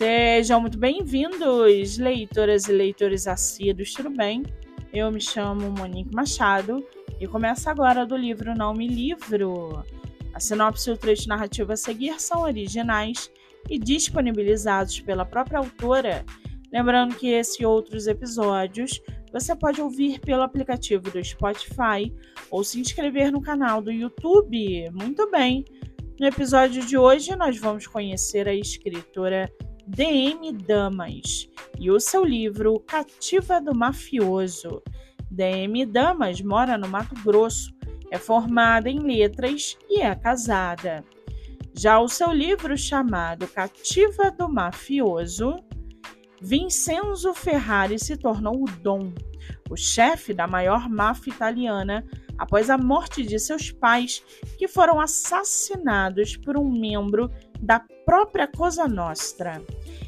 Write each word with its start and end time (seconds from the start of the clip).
Sejam 0.00 0.62
muito 0.62 0.78
bem-vindos, 0.78 1.98
leitoras 1.98 2.66
e 2.66 2.72
leitores 2.72 3.26
assíduos, 3.26 3.92
tudo 3.92 4.08
bem? 4.08 4.42
Eu 4.94 5.12
me 5.12 5.20
chamo 5.20 5.70
Monique 5.72 6.14
Machado 6.14 6.82
e 7.20 7.28
começa 7.28 7.70
agora 7.70 8.06
do 8.06 8.16
livro 8.16 8.54
Não 8.54 8.72
Me 8.72 8.88
Livro. 8.88 9.84
A 10.32 10.40
sinopse 10.40 10.88
e 10.88 10.94
o 10.94 10.96
trecho 10.96 11.28
narrativo 11.28 11.72
a 11.72 11.76
seguir 11.76 12.18
são 12.18 12.40
originais 12.40 13.30
e 13.68 13.78
disponibilizados 13.78 14.98
pela 15.00 15.26
própria 15.26 15.58
autora. 15.58 16.24
Lembrando 16.72 17.16
que 17.16 17.28
esse 17.28 17.62
e 17.62 17.66
outros 17.66 18.06
episódios 18.06 19.02
você 19.30 19.54
pode 19.54 19.82
ouvir 19.82 20.18
pelo 20.20 20.40
aplicativo 20.40 21.10
do 21.10 21.22
Spotify 21.22 22.10
ou 22.50 22.64
se 22.64 22.80
inscrever 22.80 23.30
no 23.30 23.42
canal 23.42 23.82
do 23.82 23.92
YouTube. 23.92 24.90
Muito 24.92 25.30
bem! 25.30 25.62
No 26.18 26.26
episódio 26.26 26.86
de 26.86 26.96
hoje, 26.96 27.36
nós 27.36 27.58
vamos 27.58 27.86
conhecer 27.86 28.48
a 28.48 28.54
escritora 28.54 29.52
DM 29.92 30.52
Damas 30.52 31.48
e 31.76 31.90
o 31.90 31.98
seu 31.98 32.24
livro 32.24 32.78
Cativa 32.78 33.60
do 33.60 33.74
Mafioso. 33.74 34.80
DM 35.28 35.84
Damas 35.84 36.40
mora 36.40 36.78
no 36.78 36.88
Mato 36.88 37.16
Grosso, 37.24 37.74
é 38.08 38.16
formada 38.16 38.88
em 38.88 39.00
letras 39.00 39.76
e 39.88 40.00
é 40.00 40.14
casada. 40.14 41.04
Já 41.76 41.98
o 41.98 42.08
seu 42.08 42.30
livro 42.30 42.78
chamado 42.78 43.48
Cativa 43.48 44.30
do 44.30 44.48
Mafioso, 44.48 45.56
Vincenzo 46.40 47.34
Ferrari 47.34 47.98
se 47.98 48.16
tornou 48.16 48.62
o 48.62 48.70
Dom, 48.80 49.12
o 49.68 49.76
chefe 49.76 50.32
da 50.32 50.46
maior 50.46 50.88
máfia 50.88 51.32
italiana 51.32 52.06
após 52.40 52.70
a 52.70 52.78
morte 52.78 53.22
de 53.22 53.38
seus 53.38 53.70
pais, 53.70 54.24
que 54.56 54.66
foram 54.66 54.98
assassinados 54.98 56.38
por 56.38 56.56
um 56.56 56.70
membro 56.70 57.30
da 57.60 57.84
própria 58.06 58.46
Cosa 58.46 58.88
Nostra. 58.88 59.62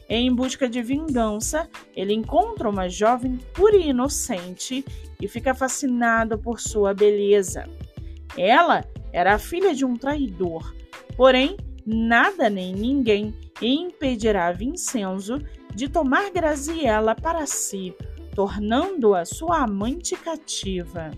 Em 0.08 0.34
busca 0.34 0.66
de 0.66 0.80
vingança, 0.80 1.68
ele 1.94 2.14
encontra 2.14 2.70
uma 2.70 2.88
jovem 2.88 3.36
pura 3.52 3.76
e 3.76 3.90
inocente 3.90 4.82
e 5.20 5.28
fica 5.28 5.54
fascinado 5.54 6.38
por 6.38 6.58
sua 6.58 6.94
beleza. 6.94 7.68
Ela 8.34 8.82
era 9.12 9.34
a 9.34 9.38
filha 9.38 9.74
de 9.74 9.84
um 9.84 9.94
traidor, 9.94 10.74
porém, 11.14 11.58
nada 11.84 12.48
nem 12.48 12.72
ninguém 12.72 13.34
impedirá 13.60 14.50
Vincenzo 14.52 15.38
de 15.74 15.86
tomar 15.86 16.30
Graziella 16.30 17.14
para 17.14 17.44
si, 17.44 17.94
tornando-a 18.34 19.26
sua 19.26 19.58
amante 19.58 20.16
cativa. 20.16 21.10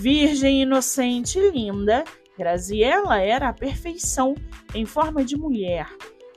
Virgem 0.00 0.62
inocente 0.62 1.38
e 1.38 1.50
linda, 1.50 2.04
Graziella 2.38 3.20
era 3.20 3.50
a 3.50 3.52
perfeição 3.52 4.34
em 4.74 4.86
forma 4.86 5.22
de 5.22 5.36
mulher. 5.36 5.86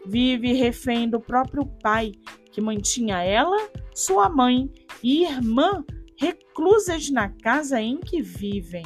Vive 0.05 0.51
refém 0.51 1.09
do 1.09 1.17
próprio 1.17 1.65
pai, 1.81 2.11
que 2.51 2.59
mantinha 2.59 3.23
ela, 3.23 3.55
sua 3.95 4.27
mãe 4.27 4.69
e 5.01 5.23
irmã 5.23 5.81
reclusas 6.17 7.09
na 7.09 7.29
casa 7.29 7.79
em 7.79 8.01
que 8.01 8.21
vivem. 8.21 8.83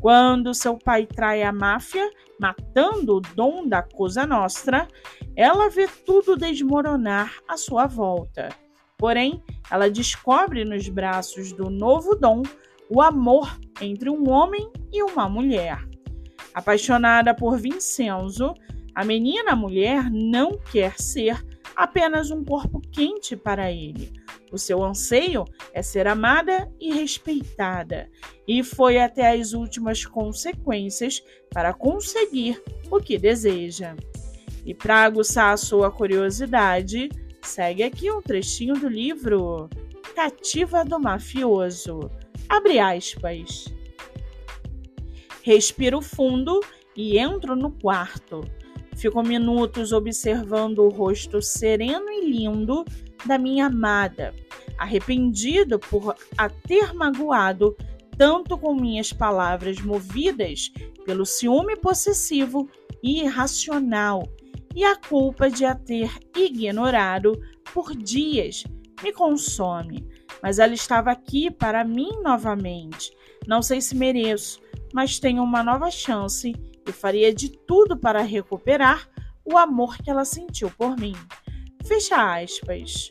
Quando 0.00 0.54
seu 0.54 0.78
pai 0.78 1.04
trai 1.04 1.42
a 1.42 1.52
máfia, 1.52 2.10
matando 2.40 3.16
o 3.16 3.20
dom 3.20 3.68
da 3.68 3.82
Cosa 3.82 4.26
Nostra, 4.26 4.88
ela 5.36 5.68
vê 5.68 5.86
tudo 6.06 6.34
desmoronar 6.34 7.34
à 7.46 7.58
sua 7.58 7.86
volta. 7.86 8.48
Porém, 8.96 9.42
ela 9.70 9.90
descobre 9.90 10.64
nos 10.64 10.88
braços 10.88 11.52
do 11.52 11.68
novo 11.68 12.14
dom 12.14 12.42
o 12.88 13.02
amor 13.02 13.54
entre 13.80 14.10
um 14.10 14.28
homem 14.30 14.70
e 14.92 15.02
uma 15.02 15.28
mulher. 15.28 15.78
Apaixonada 16.54 17.34
por 17.34 17.58
Vincenzo, 17.58 18.54
a 18.94 19.04
menina 19.04 19.54
mulher 19.54 20.10
não 20.10 20.58
quer 20.72 20.98
ser 20.98 21.44
apenas 21.76 22.32
um 22.32 22.44
corpo 22.44 22.80
quente 22.90 23.36
para 23.36 23.70
ele. 23.70 24.12
O 24.50 24.58
seu 24.58 24.82
anseio 24.82 25.44
é 25.72 25.82
ser 25.82 26.08
amada 26.08 26.68
e 26.80 26.92
respeitada, 26.92 28.10
e 28.46 28.64
foi 28.64 28.98
até 28.98 29.30
as 29.30 29.52
últimas 29.52 30.04
consequências 30.04 31.22
para 31.50 31.72
conseguir 31.72 32.60
o 32.90 32.98
que 32.98 33.16
deseja. 33.18 33.94
E 34.66 34.74
para 34.74 35.04
aguçar 35.04 35.52
a 35.52 35.56
sua 35.56 35.90
curiosidade, 35.90 37.08
segue 37.42 37.82
aqui 37.82 38.10
um 38.10 38.20
trechinho 38.20 38.74
do 38.74 38.88
livro 38.88 39.68
Cativa 40.16 40.84
do 40.84 40.98
Mafioso. 40.98 42.10
Abre 42.48 42.78
aspas. 42.78 43.66
Respiro 45.42 46.00
fundo 46.00 46.60
e 46.96 47.18
entro 47.18 47.54
no 47.54 47.70
quarto. 47.70 48.40
Fico 48.96 49.22
minutos 49.22 49.92
observando 49.92 50.80
o 50.80 50.88
rosto 50.88 51.40
sereno 51.40 52.10
e 52.10 52.24
lindo 52.24 52.84
da 53.24 53.38
minha 53.38 53.66
amada, 53.66 54.34
arrependido 54.76 55.78
por 55.78 56.16
a 56.36 56.48
ter 56.48 56.94
magoado 56.94 57.76
tanto 58.16 58.58
com 58.58 58.74
minhas 58.74 59.12
palavras 59.12 59.80
movidas 59.80 60.72
pelo 61.04 61.24
ciúme 61.24 61.76
possessivo 61.76 62.68
e 63.02 63.22
irracional 63.22 64.28
e 64.74 64.84
a 64.84 64.96
culpa 64.96 65.48
de 65.48 65.64
a 65.64 65.74
ter 65.74 66.10
ignorado 66.36 67.40
por 67.72 67.94
dias 67.94 68.64
me 69.02 69.12
consome. 69.12 70.06
Mas 70.42 70.58
ela 70.58 70.74
estava 70.74 71.10
aqui 71.10 71.50
para 71.50 71.84
mim 71.84 72.10
novamente. 72.22 73.12
Não 73.46 73.62
sei 73.62 73.80
se 73.80 73.96
mereço, 73.96 74.60
mas 74.92 75.18
tenho 75.18 75.42
uma 75.42 75.62
nova 75.62 75.90
chance 75.90 76.54
e 76.86 76.92
faria 76.92 77.34
de 77.34 77.50
tudo 77.50 77.96
para 77.96 78.22
recuperar 78.22 79.08
o 79.44 79.56
amor 79.56 79.98
que 79.98 80.10
ela 80.10 80.24
sentiu 80.24 80.70
por 80.70 80.96
mim. 80.96 81.14
Fecha 81.84 82.40
aspas. 82.40 83.10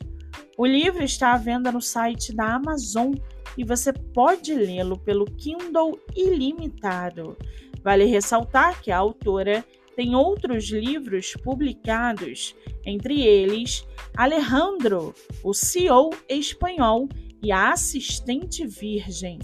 O 0.57 0.65
livro 0.65 1.03
está 1.03 1.33
à 1.33 1.37
venda 1.37 1.71
no 1.71 1.81
site 1.81 2.35
da 2.35 2.55
Amazon 2.55 3.13
e 3.57 3.63
você 3.63 3.91
pode 3.91 4.53
lê-lo 4.53 4.97
pelo 4.99 5.25
Kindle 5.25 5.99
ilimitado. 6.15 7.37
Vale 7.83 8.05
ressaltar 8.05 8.81
que 8.81 8.91
a 8.91 8.97
autora 8.97 9.65
tem 9.97 10.15
outros 10.15 10.69
livros 10.69 11.33
publicados, 11.43 12.55
entre 12.85 13.23
eles 13.23 13.83
Alejandro, 14.15 15.15
o 15.43 15.55
CEO 15.55 16.11
espanhol 16.29 17.09
e 17.41 17.51
a 17.51 17.71
assistente 17.71 18.65
virgem, 18.67 19.39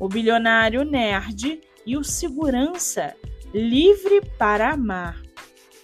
o 0.00 0.08
bilionário 0.08 0.84
nerd 0.84 1.60
e 1.86 1.96
o 1.96 2.02
segurança 2.02 3.14
livre 3.54 4.20
para 4.36 4.72
amar. 4.72 5.22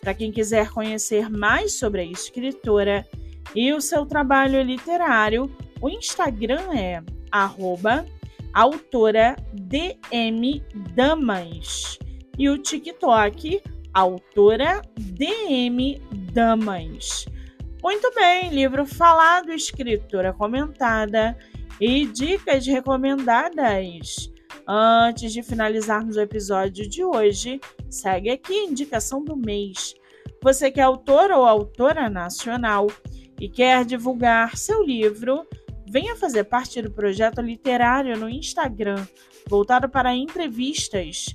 Para 0.01 0.15
quem 0.15 0.33
quiser 0.33 0.69
conhecer 0.71 1.31
mais 1.31 1.75
sobre 1.75 2.01
a 2.01 2.05
escritora 2.05 3.07
e 3.55 3.73
o 3.73 3.81
seu 3.81 4.05
trabalho 4.05 4.61
literário, 4.63 5.49
o 5.81 5.89
Instagram 5.89 6.75
é 6.77 7.05
arroba 7.31 8.05
autora 8.53 9.37
DM 9.53 10.61
Damas 10.97 12.01
e 12.37 12.49
o 12.49 12.59
TikTok 12.59 13.63
autora 13.93 14.83
DM 14.99 16.01
Damas. 16.33 17.27
Muito 17.83 18.13
bem, 18.15 18.51
livro 18.51 18.85
falado, 18.85 19.53
escritora 19.53 20.33
comentada 20.33 21.37
e 21.81 22.07
dicas 22.07 22.67
recomendadas. 22.67 24.31
Antes 24.67 25.33
de 25.33 25.43
finalizarmos 25.43 26.17
o 26.17 26.21
episódio 26.21 26.89
de 26.89 27.05
hoje, 27.05 27.61
segue 27.89 28.31
aqui 28.31 28.53
a 28.53 28.65
indicação 28.65 29.25
do 29.25 29.37
mês. 29.37 29.95
Você 30.43 30.71
que 30.71 30.81
é 30.81 30.83
autor 30.83 31.31
ou 31.31 31.47
autora 31.47 32.11
nacional 32.11 32.89
e 33.41 33.49
quer 33.49 33.85
divulgar 33.85 34.57
seu 34.57 34.83
livro, 34.83 35.47
venha 35.91 36.17
fazer 36.17 36.45
parte 36.45 36.83
do 36.83 36.91
projeto 36.91 37.41
literário 37.41 38.17
no 38.17 38.29
Instagram, 38.29 39.07
voltado 39.49 39.89
para 39.89 40.15
entrevistas. 40.15 41.35